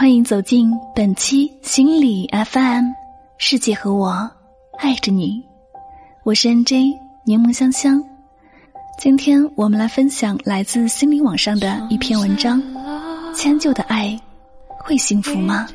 [0.00, 2.84] 欢迎走进本期心理 FM，
[3.36, 4.30] 世界和我
[4.78, 5.44] 爱着你，
[6.24, 8.02] 我是 NJ 柠檬香香。
[8.98, 12.62] 今天我们来分享来自心理网上的一篇文章：
[13.36, 14.18] 迁就的爱
[14.82, 15.66] 会幸福吗？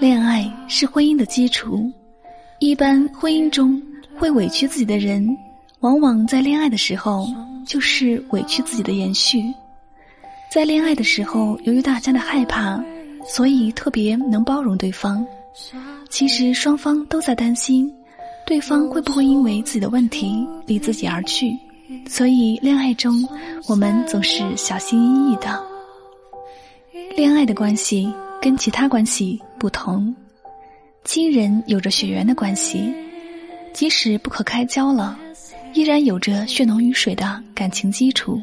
[0.00, 1.88] 恋爱是婚姻的基础，
[2.58, 3.80] 一般婚姻中
[4.18, 5.24] 会委屈自己的人，
[5.80, 7.26] 往往在恋爱的时候。
[7.66, 9.42] 就是委屈自己的延续，
[10.52, 12.80] 在恋爱的时候，由于大家的害怕，
[13.26, 15.26] 所以特别能包容对方。
[16.08, 17.92] 其实双方都在担心，
[18.46, 21.58] 对方会不会因为自己的问题离自己而去，
[22.08, 23.28] 所以恋爱中
[23.66, 25.60] 我们总是小心翼翼的。
[27.16, 28.08] 恋爱的关系
[28.40, 30.14] 跟其他关系不同，
[31.02, 32.94] 亲人有着血缘的关系，
[33.72, 35.18] 即使不可开交了。
[35.76, 38.42] 依然有着血浓于水的感情基础。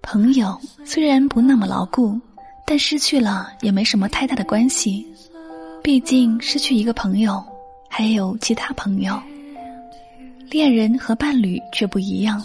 [0.00, 2.18] 朋友虽然不那么牢固，
[2.66, 5.06] 但失去了也没什么太大的关系。
[5.82, 7.44] 毕竟失去一个朋友，
[7.86, 9.20] 还有其他朋友。
[10.50, 12.42] 恋人和伴侣却不一样，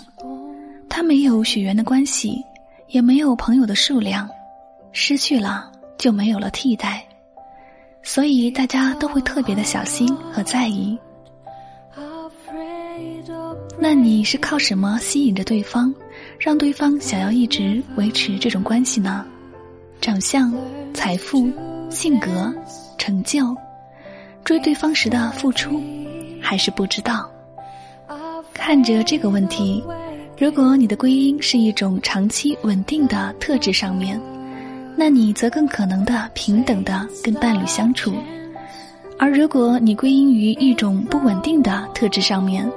[0.89, 2.43] 他没有血缘的关系，
[2.89, 4.29] 也没有朋友的数量，
[4.91, 7.01] 失去了就没有了替代，
[8.03, 10.99] 所以大家都会特别的小心和在意。
[13.83, 15.91] 那你是靠什么吸引着对方，
[16.37, 19.25] 让对方想要一直维持这种关系呢？
[19.99, 20.53] 长相、
[20.93, 21.49] 财富、
[21.89, 22.53] 性格、
[22.99, 23.57] 成就，
[24.45, 25.81] 追对方时的付出，
[26.39, 27.27] 还是不知道？
[28.53, 29.83] 看着这个问题，
[30.37, 34.21] 如果你的归因是一种长期稳定的特质上面，
[34.95, 38.11] 那你则更可能的平等的跟伴侣相处；
[39.17, 42.69] 而如果你归因于一种不稳定的特质上面，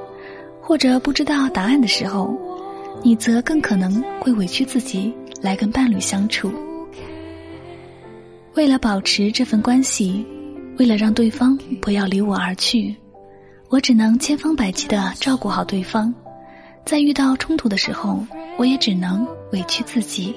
[0.67, 2.35] 或者不知道答案的时候，
[3.03, 5.13] 你则更可能会委屈自己
[5.43, 6.51] 来跟伴侣相处。
[8.55, 10.25] 为了保持这份关系，
[10.79, 12.95] 为了让对方不要离我而去，
[13.69, 16.13] 我只能千方百计的照顾好对方。
[16.85, 18.25] 在遇到冲突的时候，
[18.57, 20.35] 我也只能委屈自己。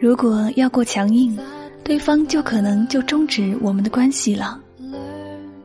[0.00, 1.36] 如果要过强硬，
[1.84, 4.58] 对方就可能就终止我们的关系了。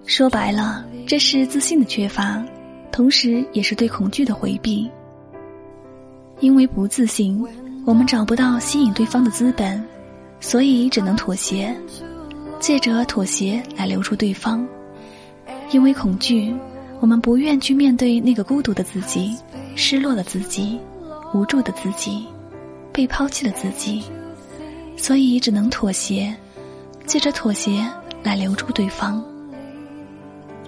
[0.06, 2.44] 说白了，这是自信的缺乏。
[2.94, 4.88] 同时，也是对恐惧的回避。
[6.40, 7.44] 因为不自信，
[7.88, 9.84] 我们找不到吸引对方的资本，
[10.40, 11.76] 所以只能妥协，
[12.60, 14.64] 借着妥协来留住对方。
[15.72, 16.54] 因为恐惧，
[17.00, 19.36] 我们不愿去面对那个孤独的自己、
[19.76, 20.80] 失落的自己、
[21.34, 22.28] 无助的自己、
[22.92, 24.04] 被抛弃的自己，
[24.96, 26.32] 所以只能妥协，
[27.08, 27.84] 借着妥协
[28.22, 29.24] 来留住对方。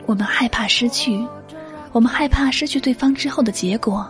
[0.07, 1.23] 我们害怕失去。
[1.95, 4.05] 我们害怕失去对方之后的结果，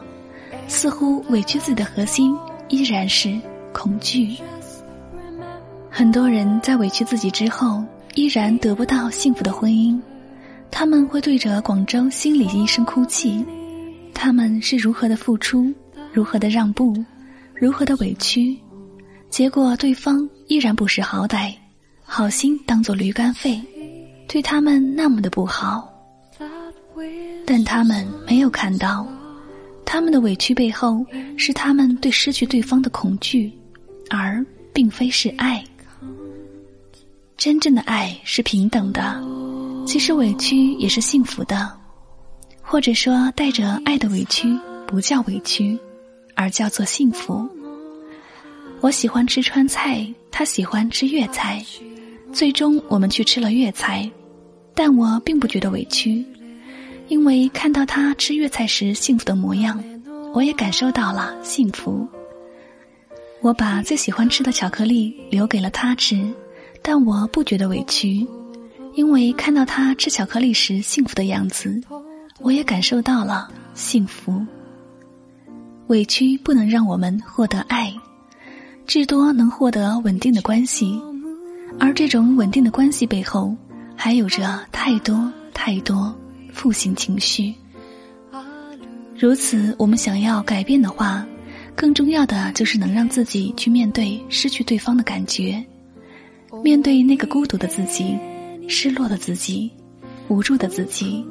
[0.67, 2.35] 似乎委屈自己的核心
[2.67, 3.39] 依然是
[3.71, 4.35] 恐惧。
[5.87, 7.85] 很多人在委屈自己之后，
[8.15, 10.01] 依然得不到幸福的婚姻，
[10.71, 13.45] 他们会对着广州心理医生哭泣。
[14.15, 15.71] 他们是如何的付出，
[16.11, 16.91] 如何的让步，
[17.53, 18.57] 如何的委屈，
[19.29, 21.53] 结果对方依然不识好歹，
[22.03, 23.61] 好心当做驴肝肺，
[24.27, 25.87] 对他们那么的不好。
[27.45, 29.07] 但他们没有看到，
[29.85, 31.05] 他们的委屈背后
[31.37, 33.51] 是他们对失去对方的恐惧，
[34.09, 35.63] 而并非是爱。
[37.37, 39.21] 真正的爱是平等的，
[39.85, 41.71] 其实委屈也是幸福的，
[42.61, 44.57] 或者说带着爱的委屈
[44.87, 45.77] 不叫委屈，
[46.33, 47.47] 而叫做幸福。
[48.81, 51.63] 我喜欢吃川菜，他喜欢吃粤菜，
[52.33, 54.09] 最终我们去吃了粤菜，
[54.73, 56.25] 但我并不觉得委屈。
[57.07, 59.81] 因为看到他吃粤菜时幸福的模样，
[60.33, 62.07] 我也感受到了幸福。
[63.41, 66.27] 我把最喜欢吃的巧克力留给了他吃，
[66.81, 68.25] 但我不觉得委屈，
[68.95, 71.79] 因为看到他吃巧克力时幸福的样子，
[72.39, 74.43] 我也感受到了幸福。
[75.87, 77.93] 委屈不能让我们获得爱，
[78.87, 80.99] 至多能获得稳定的关系，
[81.79, 83.55] 而这种稳定的关系背后，
[83.95, 86.11] 还有着太多太多。
[86.55, 87.53] 负性情绪，
[89.19, 91.27] 如此，我们想要改变的话，
[91.75, 95.61] 更重要的就是能让自己去面对失去对方的感觉，
[96.63, 98.17] 面对那个孤独的自己、
[98.69, 99.69] 失落的自己、
[100.29, 101.23] 无助的自己、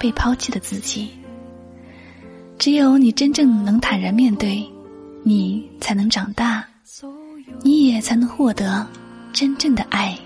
[0.00, 1.10] 被抛弃的自己。
[2.58, 4.64] 只有你真正能坦然面对，
[5.22, 6.64] 你才能长大，
[7.62, 8.86] 你也才能获得
[9.34, 10.18] 真正的爱。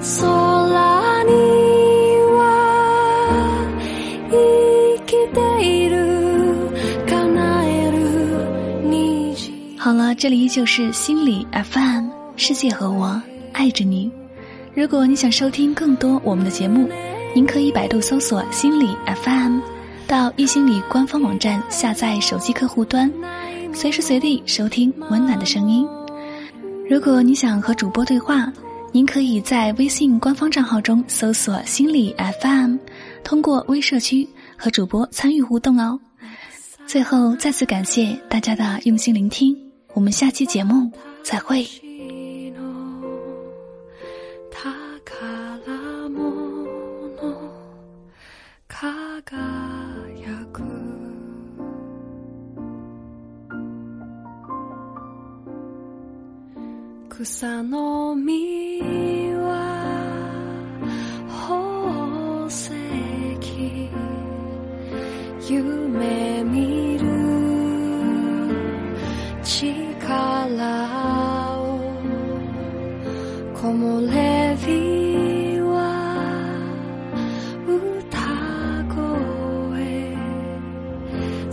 [0.00, 0.28] 索
[0.68, 1.32] 拉尼，
[10.24, 13.20] 这里依旧是心理 FM，世界和我
[13.52, 14.10] 爱着你。
[14.74, 16.88] 如果你想收听更多我们的节目，
[17.34, 19.58] 您可以百度搜索“心理 FM”，
[20.06, 23.12] 到易心理官方网站下载手机客户端，
[23.74, 25.86] 随时随地收听温暖的声音。
[26.88, 28.50] 如果你想和主播对话，
[28.92, 32.78] 您可以在微信官方账号中搜索“心理 FM”，
[33.22, 36.00] 通过微社区和主播参与互动哦。
[36.86, 39.54] 最后，再次感谢大家的用心聆听。
[39.94, 40.90] 我们下期节目
[41.22, 41.64] 再会。
[57.24, 60.28] 草の実は
[61.28, 62.70] 宝石
[65.48, 66.83] 夢見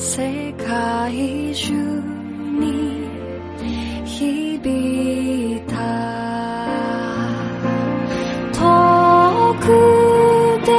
[0.03, 1.73] 世界中
[2.59, 3.07] に
[4.03, 5.77] 響いた。
[8.51, 8.59] 遠
[9.59, 9.67] く
[10.65, 10.69] で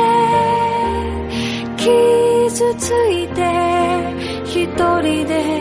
[1.77, 3.41] 傷ついて
[4.45, 4.67] 一
[5.01, 5.52] 人で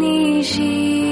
[0.00, 1.03] 你心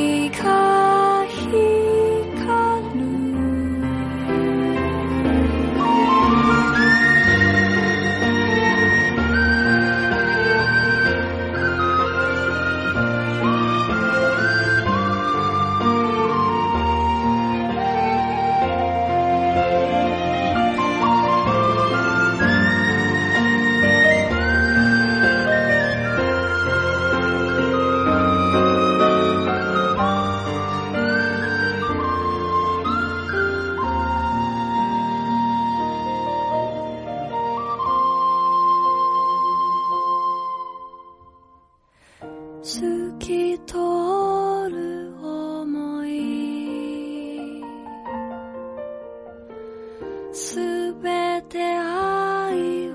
[50.32, 52.92] すべて愛を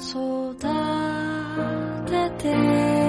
[0.00, 0.56] 育
[2.04, 2.99] てて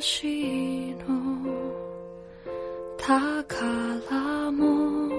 [0.00, 1.06] 私の
[2.96, 5.10] 宝物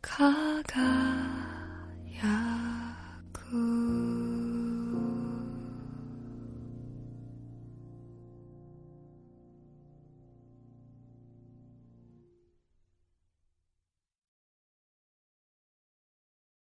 [0.00, 1.27] 輝く